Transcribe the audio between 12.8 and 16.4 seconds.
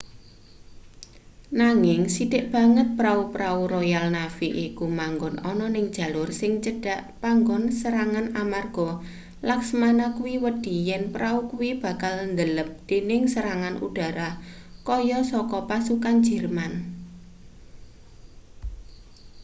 dening serangan udara kaya saka pasukan